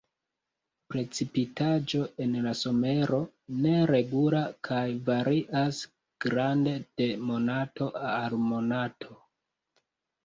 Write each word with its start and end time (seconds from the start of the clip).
Precipitaĵo 0.93 1.99
en 2.25 2.31
la 2.45 2.53
somero 2.61 3.19
neregula 3.65 4.41
kaj 4.69 4.81
varias 5.11 5.83
grande 6.27 6.75
de 7.03 7.11
monato 7.31 7.91
al 8.09 8.39
monato. 8.51 9.13